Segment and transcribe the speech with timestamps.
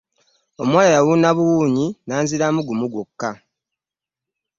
[0.61, 3.29] Omuwala yawuuna buwuunyi n'anziramu gumu gwokka.